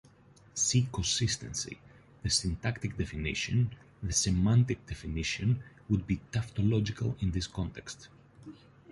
[0.55, 1.77] See Consistency,
[2.23, 3.69] the syntactic definition;
[4.01, 8.07] the semantic definition would be tautological in this context.